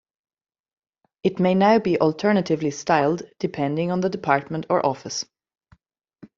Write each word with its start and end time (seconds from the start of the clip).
It 1.21 1.39
may 1.39 1.53
now 1.53 1.77
be 1.77 2.01
alternatively 2.01 2.71
styled, 2.71 3.21
depending 3.37 3.91
on 3.91 4.01
the 4.01 4.09
department 4.09 4.65
or 4.67 4.83
office. 4.83 5.25